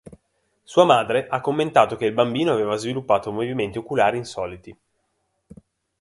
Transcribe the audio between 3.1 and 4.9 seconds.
movimenti oculari insoliti.